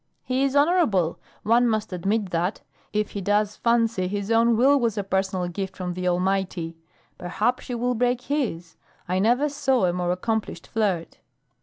[0.23, 1.19] "He is honorable.
[1.43, 2.61] One must admit that,
[2.91, 6.75] if he does fancy his own will was a personal gift from the Almighty.
[7.19, 8.77] Perhaps she will break his.
[9.07, 11.19] I never saw a more accomplished flirt."